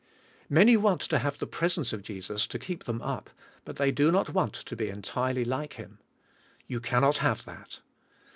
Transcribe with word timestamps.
Many 0.49 0.77
want 0.77 1.01
to 1.01 1.19
have 1.19 1.37
the 1.37 1.45
presence 1.45 1.93
of 1.93 2.01
Jesus 2.01 2.47
to 2.47 2.57
keep 2.57 2.85
them 2.85 3.03
up, 3.03 3.29
but 3.65 3.75
they 3.75 3.91
do 3.91 4.11
not 4.11 4.31
want 4.33 4.55
to 4.55 4.75
be 4.75 4.89
entirely 4.89 5.45
like 5.45 5.73
Him. 5.73 5.99
You 6.65 6.79
cannot 6.79 7.17
hav^e 7.17 7.43
that. 7.43 7.81